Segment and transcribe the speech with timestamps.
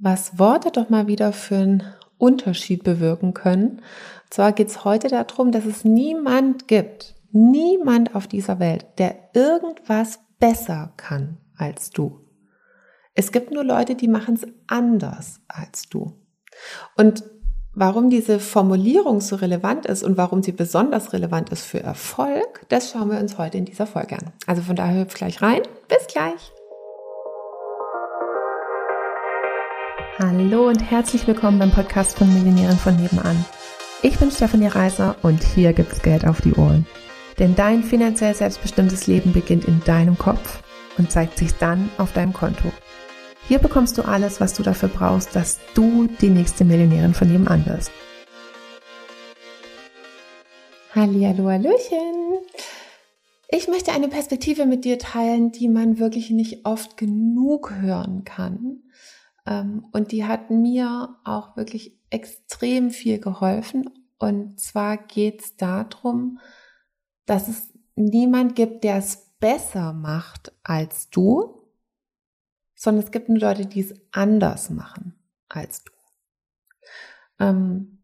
[0.00, 1.82] was Worte doch mal wieder für einen
[2.18, 3.68] Unterschied bewirken können.
[3.70, 9.16] Und zwar geht es heute darum, dass es niemand gibt, niemand auf dieser Welt, der
[9.34, 12.20] irgendwas besser kann als du.
[13.14, 16.14] Es gibt nur Leute, die machen es anders als du.
[16.96, 17.24] Und
[17.74, 22.90] warum diese Formulierung so relevant ist und warum sie besonders relevant ist für Erfolg, das
[22.90, 24.32] schauen wir uns heute in dieser Folge an.
[24.46, 25.62] Also von daher hüpf gleich rein.
[25.88, 26.52] Bis gleich.
[30.22, 33.42] Hallo und herzlich willkommen beim Podcast von Millionären von nebenan.
[34.02, 36.86] Ich bin Stefanie Reiser und hier gibt's Geld auf die Ohren.
[37.38, 40.62] Denn dein finanziell selbstbestimmtes Leben beginnt in deinem Kopf
[40.98, 42.70] und zeigt sich dann auf deinem Konto.
[43.48, 47.64] Hier bekommst du alles, was du dafür brauchst, dass du die nächste Millionärin von nebenan
[47.64, 47.90] wirst.
[50.94, 52.40] Hallihallo, Hallöchen.
[53.48, 58.82] Ich möchte eine Perspektive mit dir teilen, die man wirklich nicht oft genug hören kann
[59.46, 63.90] und die hat mir auch wirklich extrem viel geholfen.
[64.18, 66.38] Und zwar geht es darum,
[67.26, 71.60] dass es niemand gibt, der es besser macht als du,
[72.74, 75.14] sondern es gibt nur Leute, die es anders machen
[75.48, 75.92] als du.
[77.38, 77.98] Ähm,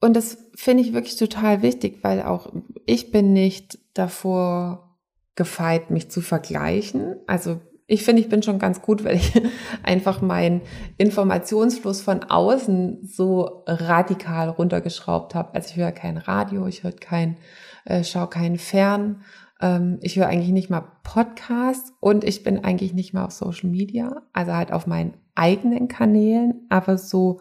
[0.00, 2.52] und das finde ich wirklich total wichtig, weil auch
[2.86, 4.98] ich bin nicht davor
[5.34, 7.16] gefeit, mich zu vergleichen.
[7.26, 7.60] Also
[7.90, 9.32] ich finde, ich bin schon ganz gut, weil ich
[9.82, 10.60] einfach meinen
[10.98, 15.54] Informationsfluss von außen so radikal runtergeschraubt habe.
[15.54, 17.38] Also ich höre kein Radio, ich höre kein,
[17.86, 19.22] äh, schaue keinen Fern,
[19.62, 23.70] ähm, ich höre eigentlich nicht mal Podcasts und ich bin eigentlich nicht mal auf Social
[23.70, 27.40] Media, also halt auf meinen eigenen Kanälen, aber so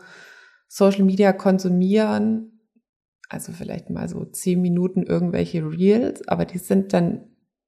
[0.70, 2.62] Social Media konsumieren,
[3.28, 7.27] also vielleicht mal so zehn Minuten irgendwelche Reels, aber die sind dann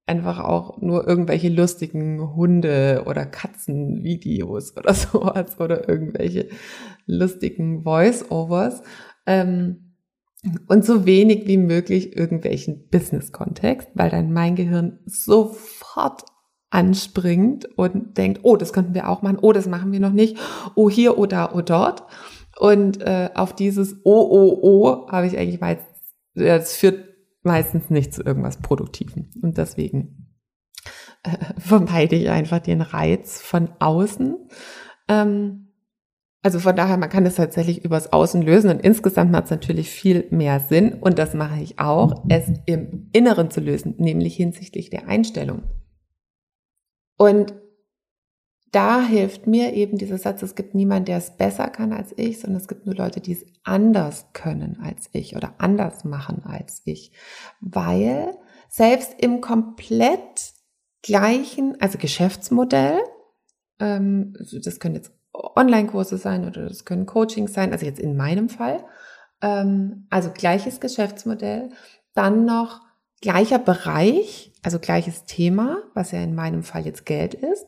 [0.09, 6.49] einfach auch nur irgendwelche lustigen Hunde- oder Katzenvideos oder sowas oder irgendwelche
[7.05, 8.81] lustigen Voice-Overs.
[9.25, 9.85] Ähm,
[10.67, 16.23] und so wenig wie möglich irgendwelchen Business-Kontext, weil dann mein Gehirn sofort
[16.69, 20.37] anspringt und denkt, oh, das könnten wir auch machen, oh, das machen wir noch nicht,
[20.75, 22.03] oh, hier, oh, da, oh, dort.
[22.57, 25.81] Und äh, auf dieses Oh, oh, oh habe ich eigentlich meist,
[26.35, 27.08] das führt
[27.49, 29.31] meistens nicht zu irgendwas Produktiven.
[29.41, 30.35] Und deswegen
[31.23, 34.37] äh, vermeide ich einfach den Reiz von außen.
[35.07, 35.65] Ähm,
[36.41, 39.89] also von daher, man kann es tatsächlich übers Außen lösen und insgesamt macht es natürlich
[39.89, 44.89] viel mehr Sinn und das mache ich auch, es im Inneren zu lösen, nämlich hinsichtlich
[44.89, 45.63] der Einstellung.
[47.17, 47.53] Und
[48.71, 52.39] da hilft mir eben dieser Satz, es gibt niemanden, der es besser kann als ich,
[52.39, 56.81] sondern es gibt nur Leute, die es anders können als ich oder anders machen als
[56.85, 57.11] ich.
[57.61, 58.37] Weil
[58.69, 60.53] selbst im komplett
[61.01, 62.99] gleichen, also Geschäftsmodell,
[63.79, 68.49] ähm, das können jetzt Online-Kurse sein oder das können Coachings sein, also jetzt in meinem
[68.49, 68.83] Fall,
[69.41, 71.69] ähm, also gleiches Geschäftsmodell,
[72.13, 72.81] dann noch
[73.21, 77.65] gleicher Bereich, also gleiches Thema, was ja in meinem Fall jetzt Geld ist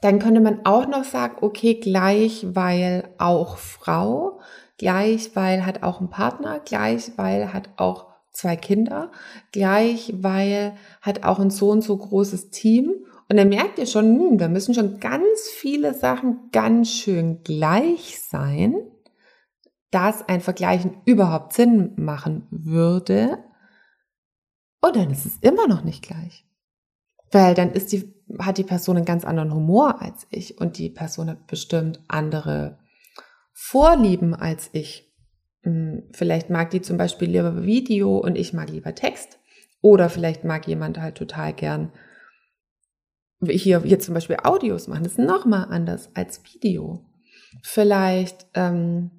[0.00, 4.40] dann könnte man auch noch sagen, okay, gleich, weil auch Frau,
[4.78, 9.10] gleich, weil hat auch ein Partner, gleich, weil hat auch zwei Kinder,
[9.52, 12.94] gleich, weil hat auch ein so und so großes Team.
[13.28, 18.20] Und dann merkt ihr schon, hm, da müssen schon ganz viele Sachen ganz schön gleich
[18.20, 18.74] sein,
[19.90, 23.38] dass ein Vergleichen überhaupt Sinn machen würde.
[24.80, 26.46] Und dann ist es immer noch nicht gleich.
[27.30, 30.90] Weil dann ist die, hat die Person einen ganz anderen Humor als ich und die
[30.90, 32.78] Person hat bestimmt andere
[33.52, 35.12] Vorlieben als ich.
[35.62, 39.38] Hm, vielleicht mag die zum Beispiel lieber Video und ich mag lieber Text.
[39.82, 41.92] Oder vielleicht mag jemand halt total gern
[43.42, 45.04] hier, hier zum Beispiel Audios machen.
[45.04, 47.04] Das ist nochmal anders als Video.
[47.62, 49.10] Vielleicht ähm,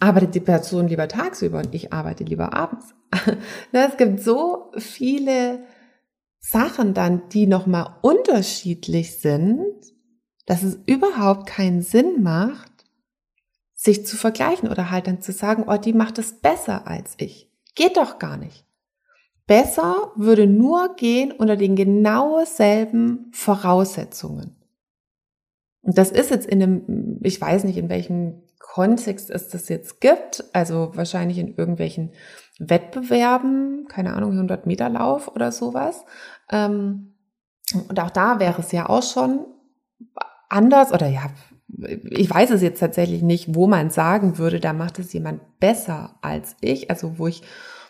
[0.00, 2.94] arbeitet die Person lieber tagsüber und ich arbeite lieber abends.
[3.72, 5.64] Es gibt so viele
[6.42, 9.62] Sachen dann, die nochmal unterschiedlich sind,
[10.44, 12.70] dass es überhaupt keinen Sinn macht,
[13.74, 17.50] sich zu vergleichen oder halt dann zu sagen, oh, die macht es besser als ich.
[17.74, 18.66] Geht doch gar nicht.
[19.46, 24.56] Besser würde nur gehen unter den genau selben Voraussetzungen.
[25.82, 30.00] Und das ist jetzt in einem, ich weiß nicht, in welchem Kontext es das jetzt
[30.00, 32.12] gibt, also wahrscheinlich in irgendwelchen
[32.58, 36.04] Wettbewerben, keine Ahnung, 100 Meter Lauf oder sowas.
[36.50, 37.14] Ähm,
[37.88, 39.46] und auch da wäre es ja auch schon
[40.48, 41.30] anders oder ja,
[42.10, 46.18] ich weiß es jetzt tatsächlich nicht, wo man sagen würde, da macht es jemand besser
[46.20, 46.90] als ich.
[46.90, 47.42] Also wo ich,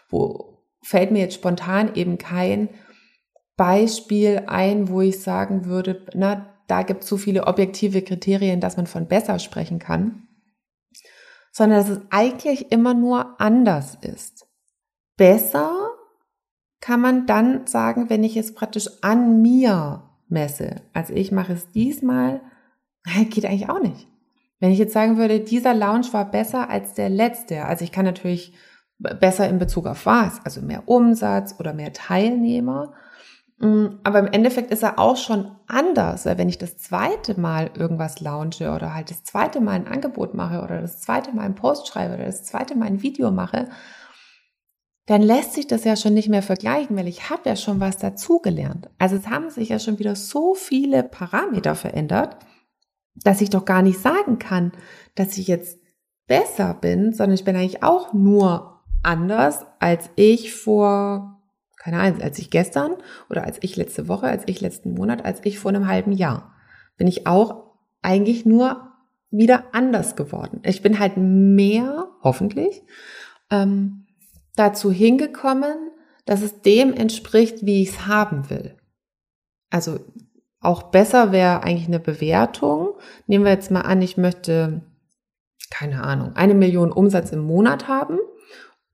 [0.09, 2.69] wo fällt mir jetzt spontan eben kein
[3.57, 8.77] Beispiel ein, wo ich sagen würde, na, da gibt es so viele objektive Kriterien, dass
[8.77, 10.29] man von besser sprechen kann,
[11.51, 14.47] sondern dass es eigentlich immer nur anders ist.
[15.17, 15.91] Besser
[16.81, 20.83] kann man dann sagen, wenn ich es praktisch an mir messe.
[20.93, 22.41] Also ich mache es diesmal,
[23.31, 24.09] geht eigentlich auch nicht.
[24.59, 28.05] Wenn ich jetzt sagen würde, dieser Lounge war besser als der letzte, also ich kann
[28.05, 28.55] natürlich
[28.99, 32.95] besser in Bezug auf was, also mehr Umsatz oder mehr Teilnehmer,
[33.63, 37.71] Mm, aber im Endeffekt ist er auch schon anders, weil wenn ich das zweite Mal
[37.77, 41.55] irgendwas launche oder halt das zweite Mal ein Angebot mache oder das zweite Mal einen
[41.55, 43.69] Post schreibe oder das zweite Mal ein Video mache,
[45.07, 47.99] dann lässt sich das ja schon nicht mehr vergleichen, weil ich habe ja schon was
[47.99, 48.89] dazugelernt.
[48.99, 52.37] Also es haben sich ja schon wieder so viele Parameter verändert,
[53.15, 54.73] dass ich doch gar nicht sagen kann,
[55.15, 55.79] dass ich jetzt
[56.27, 61.33] besser bin, sondern ich bin eigentlich auch nur anders, als ich vor
[61.83, 62.95] keine Ahnung, als ich gestern
[63.29, 66.55] oder als ich letzte Woche, als ich letzten Monat, als ich vor einem halben Jahr,
[66.97, 67.73] bin ich auch
[68.03, 68.93] eigentlich nur
[69.33, 70.61] wieder anders geworden.
[70.65, 72.85] Ich bin halt mehr, hoffentlich,
[73.51, 74.02] ähm,
[74.57, 75.91] dazu hingekommen,
[76.25, 78.77] dass es dem entspricht, wie ich es haben will.
[79.71, 79.99] Also
[80.61, 82.95] auch besser wäre eigentlich eine Bewertung.
[83.27, 84.83] Nehmen wir jetzt mal an, ich möchte,
[85.71, 88.19] keine Ahnung, eine Million Umsatz im Monat haben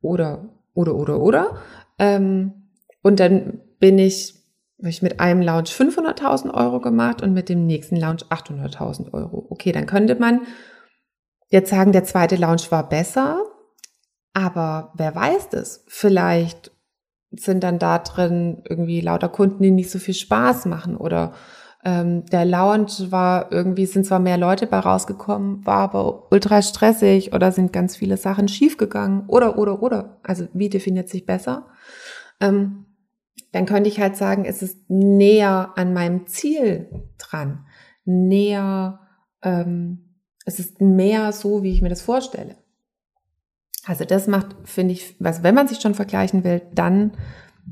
[0.00, 1.58] oder, oder, oder, oder.
[1.98, 2.70] Ähm,
[3.02, 4.34] und dann bin ich,
[4.78, 9.46] habe ich mit einem Lounge 500.000 Euro gemacht und mit dem nächsten Lounge 800.000 Euro.
[9.50, 10.42] Okay, dann könnte man
[11.48, 13.42] jetzt sagen, der zweite Lounge war besser,
[14.38, 15.84] aber wer weiß das?
[15.86, 16.72] Vielleicht
[17.30, 21.34] sind dann da drin irgendwie lauter Kunden, die nicht so viel Spaß machen oder
[21.84, 27.32] ähm, der Lounge war irgendwie, sind zwar mehr Leute bei rausgekommen, war aber ultra stressig
[27.32, 30.18] oder sind ganz viele Sachen schiefgegangen oder, oder, oder.
[30.22, 31.66] Also wie definiert sich besser?
[32.40, 32.86] Ähm,
[33.52, 37.66] dann könnte ich halt sagen, es ist näher an meinem Ziel dran,
[38.04, 39.00] näher,
[39.42, 42.56] ähm, es ist mehr so, wie ich mir das vorstelle.
[43.88, 47.12] Also das macht, finde ich, was, wenn man sich schon vergleichen will, dann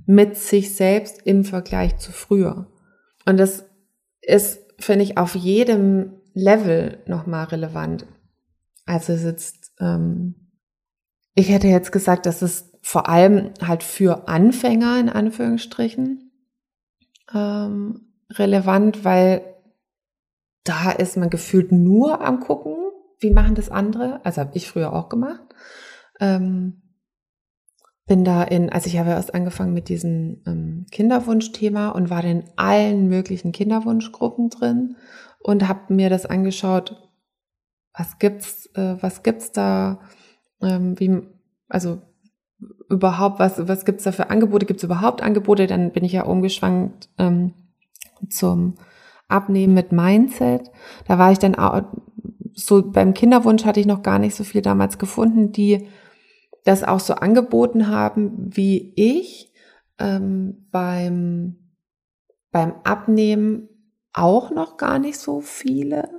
[0.07, 2.73] mit sich selbst im Vergleich zu früher.
[3.27, 3.67] Und das
[4.23, 8.07] ist, finde ich, auf jedem Level nochmal relevant.
[8.87, 10.37] Also es ist, ähm,
[11.35, 16.33] ich hätte jetzt gesagt, dass es vor allem halt für Anfänger in Anführungsstrichen
[17.35, 19.43] ähm, relevant, weil
[20.65, 22.75] da ist man gefühlt nur am gucken,
[23.19, 24.25] wie machen das andere.
[24.25, 25.43] Also habe ich früher auch gemacht.
[26.21, 26.83] Ähm,
[28.07, 32.45] bin da in, also ich habe erst angefangen mit diesem ähm, Kinderwunschthema und war in
[32.55, 34.97] allen möglichen Kinderwunschgruppen drin
[35.41, 37.11] und habe mir das angeschaut,
[37.93, 40.01] was gibt's, äh, was gibt's da,
[40.63, 41.23] ähm, wie,
[41.69, 42.01] also
[42.89, 44.67] überhaupt, was, was gibt's da für Angebote?
[44.67, 45.67] Gibt's überhaupt Angebote?
[45.67, 47.55] Dann bin ich ja umgeschwankt ähm,
[48.29, 48.75] zum
[49.29, 50.71] Abnehmen mit Mindset.
[51.09, 51.83] Da war ich dann auch,
[52.55, 55.89] so beim Kinderwunsch hatte ich noch gar nicht so viel damals gefunden, die
[56.67, 59.53] das auch so angeboten haben wie ich.
[59.99, 61.57] Ähm, beim,
[62.53, 63.69] beim Abnehmen
[64.13, 66.11] auch noch gar nicht so viele.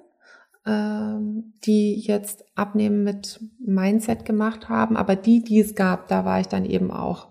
[0.68, 4.98] Ähm, die jetzt Abnehmen mit Mindset gemacht haben.
[4.98, 7.30] Aber die, die es gab, da war ich dann eben auch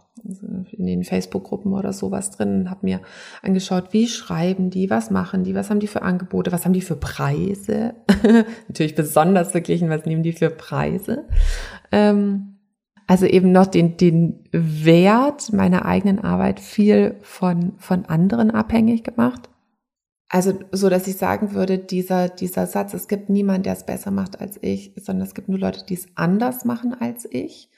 [0.73, 3.01] in den Facebook-Gruppen oder sowas drin habe mir
[3.43, 6.81] angeschaut, wie schreiben die, was machen die, was haben die für Angebote, was haben die
[6.81, 7.95] für Preise.
[8.69, 11.27] Natürlich besonders verglichen, was nehmen die für Preise.
[11.93, 12.56] Ähm,
[13.07, 19.49] also eben noch den, den Wert meiner eigenen Arbeit viel von, von anderen abhängig gemacht.
[20.29, 24.11] Also so, dass ich sagen würde, dieser, dieser Satz, es gibt niemand, der es besser
[24.11, 27.71] macht als ich, sondern es gibt nur Leute, die es anders machen als ich,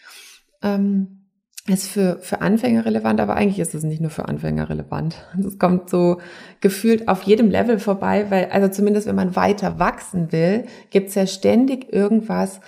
[0.63, 1.27] ähm,
[1.67, 5.17] ist für, für Anfänger relevant, aber eigentlich ist es nicht nur für Anfänger relevant.
[5.39, 6.19] Es kommt so
[6.63, 11.15] gefühlt auf jedem Level vorbei, weil, also zumindest wenn man weiter wachsen will, gibt es
[11.15, 12.61] ja ständig irgendwas,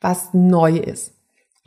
[0.00, 1.14] was neu ist.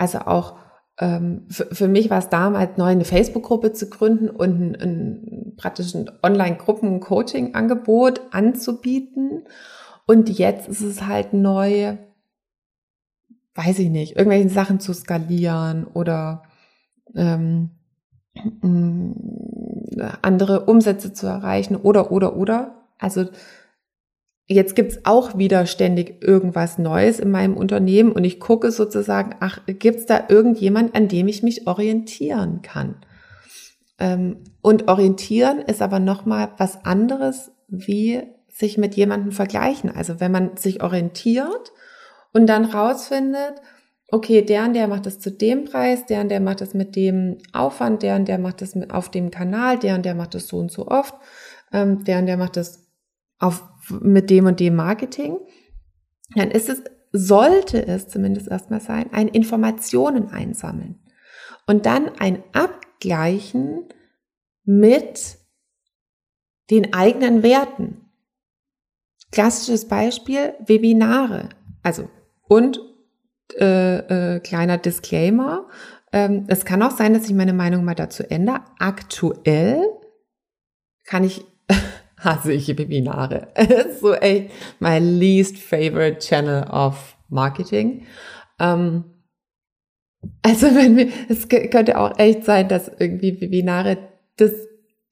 [0.01, 0.57] Also auch
[0.97, 5.53] ähm, für, für, mich war es damals neu, eine Facebook-Gruppe zu gründen und ein, ein
[5.57, 9.43] praktisch ein Online-Gruppen-Coaching-Angebot anzubieten.
[10.07, 11.97] Und jetzt ist es halt neu,
[13.53, 16.41] weiß ich nicht, irgendwelche Sachen zu skalieren oder
[17.13, 17.69] ähm,
[20.23, 22.87] andere Umsätze zu erreichen oder, oder, oder.
[22.97, 23.27] Also
[24.51, 29.59] jetzt gibt's auch wieder ständig irgendwas Neues in meinem Unternehmen und ich gucke sozusagen, ach,
[29.65, 32.95] gibt's da irgendjemand, an dem ich mich orientieren kann?
[33.99, 39.89] Ähm, und orientieren ist aber nochmal was anderes, wie sich mit jemandem vergleichen.
[39.95, 41.71] Also wenn man sich orientiert
[42.33, 43.61] und dann rausfindet,
[44.11, 46.95] okay, der und der macht das zu dem Preis, der und der macht das mit
[46.95, 50.47] dem Aufwand, der und der macht das auf dem Kanal, der und der macht das
[50.47, 51.15] so und so oft,
[51.71, 52.90] ähm, der und der macht das
[53.41, 55.37] auf, mit dem und dem Marketing,
[56.35, 56.81] dann ist es,
[57.11, 60.99] sollte es zumindest erstmal sein, ein Informationen einsammeln
[61.67, 63.85] und dann ein Abgleichen
[64.63, 65.37] mit
[66.69, 68.05] den eigenen Werten.
[69.31, 71.49] Klassisches Beispiel, Webinare.
[71.83, 72.09] Also,
[72.47, 72.79] und
[73.59, 75.67] äh, äh, kleiner Disclaimer.
[76.13, 78.61] Ähm, es kann auch sein, dass ich meine Meinung mal dazu ändere.
[78.79, 79.83] Aktuell
[81.05, 81.45] kann ich,
[82.21, 83.47] hasse ich Webinare.
[83.99, 88.05] so echt my least favorite channel of Marketing.
[88.59, 89.05] Ähm,
[90.41, 93.97] also wenn wir, es könnte auch echt sein, dass irgendwie Webinare
[94.37, 94.51] das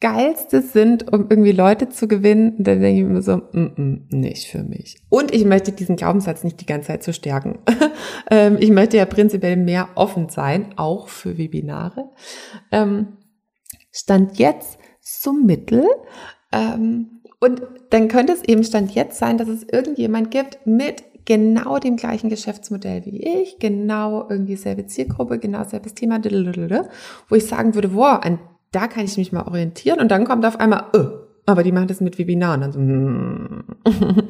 [0.02, 4.48] Geilste sind, um irgendwie Leute zu gewinnen, dann denke ich mir so, mm -mm, nicht
[4.48, 5.02] für mich.
[5.10, 7.60] Und ich möchte diesen Glaubenssatz nicht die ganze Zeit zu stärken.
[8.32, 12.12] Ähm, ich möchte ja prinzipiell mehr offen sein, auch für Webinare.
[12.72, 13.18] Ähm,
[13.92, 15.84] Stand jetzt zum Mittel.
[16.52, 21.80] Ähm, und dann könnte es eben Stand jetzt sein, dass es irgendjemand gibt mit genau
[21.80, 26.20] dem gleichen Geschäftsmodell wie ich, genau irgendwie selbe Zielgruppe, genau selbes Thema,
[27.30, 28.40] wo ich sagen würde, wow, an
[28.72, 31.88] da kann ich mich mal orientieren und dann kommt auf einmal, oh, aber die machen
[31.88, 32.64] das mit Webinaren.
[32.64, 33.64] Also, hm,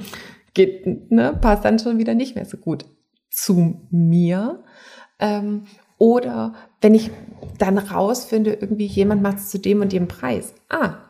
[0.54, 2.86] geht, ne, passt dann schon wieder nicht mehr so gut
[3.30, 4.64] zu mir.
[5.20, 5.64] Ähm,
[5.98, 7.12] oder wenn ich
[7.58, 10.54] dann rausfinde, irgendwie jemand macht es zu dem und dem Preis.
[10.70, 11.09] Ah,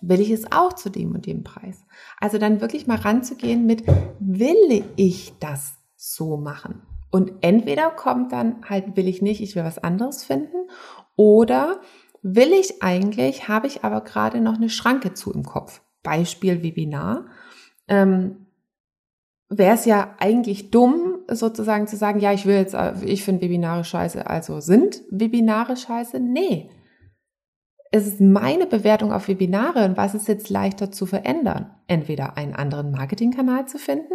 [0.00, 1.84] will ich es auch zu dem und dem Preis?
[2.20, 3.84] Also dann wirklich mal ranzugehen mit,
[4.20, 6.82] will ich das so machen?
[7.10, 10.68] Und entweder kommt dann halt, will ich nicht, ich will was anderes finden.
[11.16, 11.80] Oder
[12.22, 15.80] will ich eigentlich, habe ich aber gerade noch eine Schranke zu im Kopf.
[16.02, 17.26] Beispiel Webinar.
[17.86, 18.46] Ähm,
[19.50, 23.82] Wäre es ja eigentlich dumm, sozusagen zu sagen, ja, ich will jetzt, ich finde Webinare
[23.82, 26.20] scheiße, also sind Webinare scheiße?
[26.20, 26.68] Nee.
[27.98, 31.74] Es ist meine Bewertung auf Webinare und was ist jetzt leichter zu verändern?
[31.88, 34.14] Entweder einen anderen Marketingkanal zu finden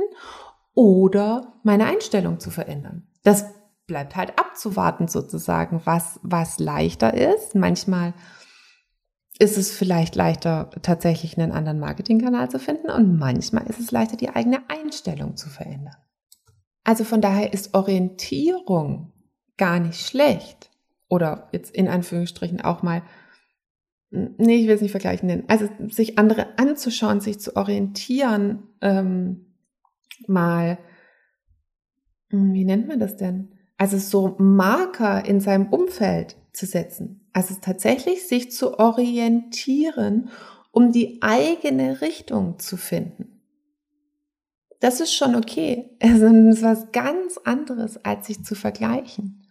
[0.73, 3.05] oder meine Einstellung zu verändern.
[3.23, 3.45] Das
[3.85, 7.55] bleibt halt abzuwarten sozusagen, was, was leichter ist.
[7.55, 8.13] Manchmal
[9.37, 14.15] ist es vielleicht leichter, tatsächlich einen anderen Marketingkanal zu finden und manchmal ist es leichter,
[14.15, 15.97] die eigene Einstellung zu verändern.
[16.85, 19.11] Also von daher ist Orientierung
[19.57, 20.69] gar nicht schlecht.
[21.09, 23.01] Oder jetzt in Anführungsstrichen auch mal,
[24.13, 25.45] nee, ich will es nicht vergleichen nennen.
[25.47, 29.47] Also sich andere anzuschauen, sich zu orientieren, ähm,
[30.27, 30.77] mal,
[32.29, 33.49] hm, wie nennt man das denn?
[33.77, 37.27] Also so Marker in seinem Umfeld zu setzen.
[37.33, 40.29] Also tatsächlich sich zu orientieren,
[40.71, 43.41] um die eigene Richtung zu finden.
[44.79, 45.89] Das ist schon okay.
[45.99, 49.42] Es ist was ganz anderes, als sich zu vergleichen.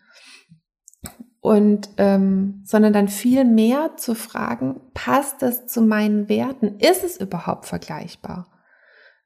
[1.42, 6.78] Und ähm, sondern dann viel mehr zu fragen, passt das zu meinen Werten?
[6.78, 8.46] Ist es überhaupt vergleichbar?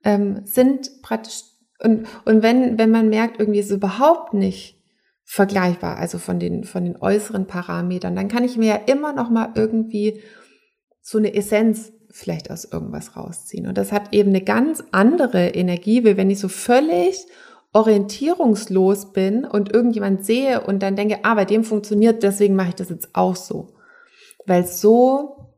[0.02, 1.42] Ähm, sind praktisch
[1.78, 4.82] und, und wenn, wenn man merkt, irgendwie ist es überhaupt nicht
[5.25, 9.28] vergleichbar, also von den, von den äußeren Parametern, dann kann ich mir ja immer noch
[9.28, 10.23] mal irgendwie
[11.02, 13.66] so eine Essenz vielleicht aus irgendwas rausziehen.
[13.66, 17.26] Und das hat eben eine ganz andere Energie, wie wenn ich so völlig
[17.76, 22.75] orientierungslos bin und irgendjemand sehe und dann denke, ah, bei dem funktioniert, deswegen mache ich
[22.75, 23.75] das jetzt auch so.
[24.47, 25.52] Weil so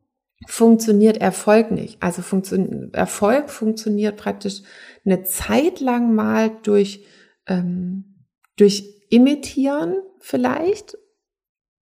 [0.48, 2.02] funktioniert Erfolg nicht.
[2.02, 4.62] Also funktio Erfolg funktioniert praktisch
[5.04, 7.04] eine Zeit lang mal durch,
[7.46, 8.24] ähm,
[8.56, 10.98] durch imitieren vielleicht,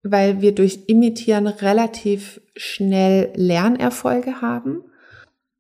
[0.04, 4.84] weil wir durch imitieren relativ schnell Lernerfolge haben.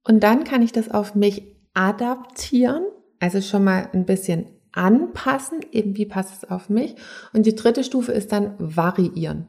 [0.03, 2.83] Und dann kann ich das auf mich adaptieren,
[3.21, 6.95] also schon mal ein bisschen anpassen, eben wie passt es auf mich.
[7.33, 9.47] Und die dritte Stufe ist dann variieren.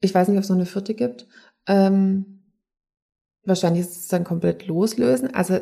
[0.00, 1.26] Ich weiß nicht, ob es noch eine vierte gibt.
[1.66, 2.42] Ähm,
[3.44, 5.34] wahrscheinlich ist es dann komplett loslösen.
[5.34, 5.60] Also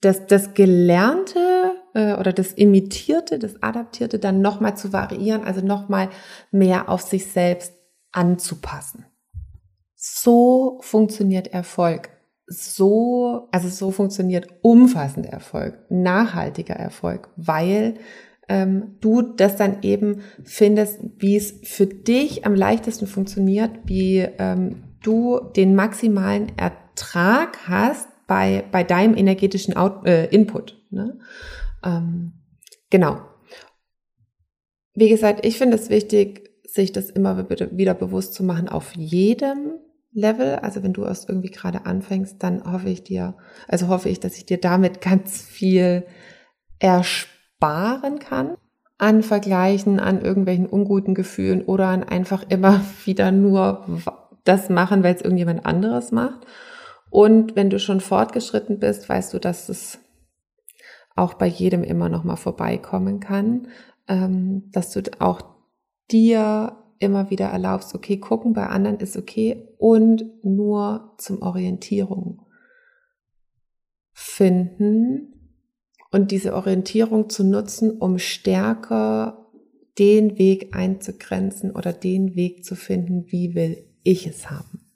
[0.00, 6.10] das, das Gelernte äh, oder das Imitierte, das Adaptierte dann nochmal zu variieren, also nochmal
[6.50, 7.72] mehr auf sich selbst
[8.12, 9.04] anzupassen.
[9.94, 12.10] So funktioniert Erfolg.
[12.48, 17.94] So, also so funktioniert umfassender Erfolg, nachhaltiger Erfolg, weil
[18.48, 24.84] ähm, du das dann eben findest, wie es für dich am leichtesten funktioniert, wie ähm,
[25.02, 30.80] du den maximalen Ertrag hast bei, bei deinem energetischen Out, äh, Input.
[30.90, 31.18] Ne?
[31.84, 32.32] Ähm,
[32.90, 33.20] genau.
[34.94, 39.78] Wie gesagt, ich finde es wichtig, sich das immer wieder bewusst zu machen auf jedem
[40.16, 40.56] Level.
[40.56, 43.36] Also wenn du erst irgendwie gerade anfängst, dann hoffe ich dir,
[43.68, 46.06] also hoffe ich, dass ich dir damit ganz viel
[46.78, 48.56] ersparen kann
[48.98, 53.84] an Vergleichen, an irgendwelchen unguten Gefühlen oder an einfach immer wieder nur
[54.44, 56.46] das machen, weil es irgendjemand anderes macht.
[57.10, 59.98] Und wenn du schon fortgeschritten bist, weißt du, dass es
[61.14, 63.68] auch bei jedem immer noch mal vorbeikommen kann,
[64.08, 65.40] ähm, dass du auch
[66.10, 72.42] dir immer wieder erlaubst, okay, gucken bei anderen ist okay und nur zum Orientierung
[74.12, 75.32] finden
[76.10, 79.46] und diese Orientierung zu nutzen, um stärker
[79.98, 84.86] den Weg einzugrenzen oder den Weg zu finden, wie will ich es haben.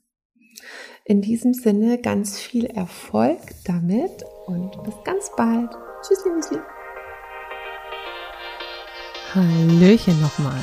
[1.04, 5.70] In diesem Sinne ganz viel Erfolg damit und bis ganz bald.
[6.02, 6.58] Tschüss, Müsli.
[9.34, 10.60] Hallöchen nochmal.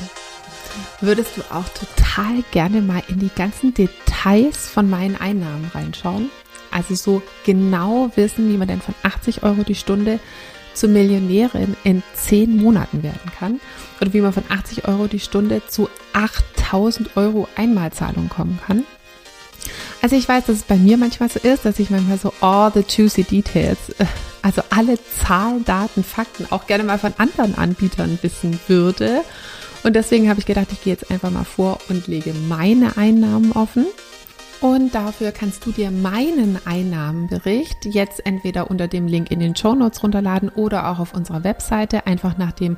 [1.00, 6.30] Würdest du auch total gerne mal in die ganzen Details von meinen Einnahmen reinschauen?
[6.70, 10.20] Also so genau wissen, wie man denn von 80 Euro die Stunde
[10.74, 13.60] zur Millionärin in 10 Monaten werden kann
[14.00, 18.84] oder wie man von 80 Euro die Stunde zu 8000 Euro Einmalzahlung kommen kann.
[20.00, 22.70] Also ich weiß, dass es bei mir manchmal so ist, dass ich manchmal so all
[22.72, 24.06] the juicy details, äh,
[24.42, 29.22] also alle Zahlen, Daten, Fakten auch gerne mal von anderen Anbietern wissen würde.
[29.84, 33.52] Und deswegen habe ich gedacht, ich gehe jetzt einfach mal vor und lege meine Einnahmen
[33.52, 33.86] offen
[34.60, 39.74] und dafür kannst du dir meinen Einnahmenbericht jetzt entweder unter dem Link in den Show
[39.74, 42.76] Notes runterladen oder auch auf unserer Webseite einfach nach dem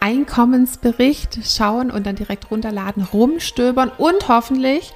[0.00, 4.94] Einkommensbericht schauen und dann direkt runterladen, rumstöbern und hoffentlich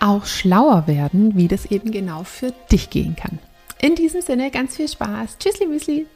[0.00, 3.38] auch schlauer werden, wie das eben genau für dich gehen kann.
[3.80, 5.38] In diesem Sinne ganz viel Spaß.
[5.38, 6.06] Tschüssli Müsli.